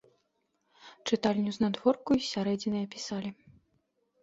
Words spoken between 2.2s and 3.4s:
з сярэдзіны апісалі.